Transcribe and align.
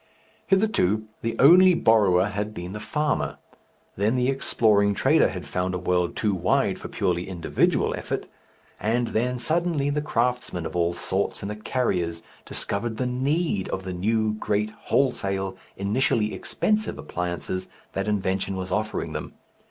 Hitherto 0.47 1.07
the 1.21 1.37
only 1.37 1.75
borrower 1.75 2.25
had 2.25 2.55
been 2.55 2.73
the 2.73 2.79
farmer, 2.79 3.37
then 3.95 4.15
the 4.15 4.29
exploring 4.29 4.95
trader 4.95 5.27
had 5.29 5.45
found 5.45 5.75
a 5.75 5.77
world 5.77 6.15
too 6.15 6.33
wide 6.33 6.79
for 6.79 6.87
purely 6.87 7.29
individual 7.29 7.93
effort, 7.93 8.25
and 8.79 9.09
then 9.09 9.37
suddenly 9.37 9.91
the 9.91 10.01
craftsmen 10.01 10.65
of 10.65 10.75
all 10.75 10.95
sorts 10.95 11.43
and 11.43 11.51
the 11.51 11.55
carriers 11.55 12.23
discovered 12.45 12.97
the 12.97 13.05
need 13.05 13.69
of 13.69 13.83
the 13.83 13.93
new, 13.93 14.33
great, 14.33 14.71
wholesale, 14.85 15.55
initially 15.77 16.33
expensive 16.33 16.97
appliances 16.97 17.67
that 17.93 18.07
invention 18.07 18.55
was 18.55 18.71
offering 18.71 19.11
them. 19.11 19.35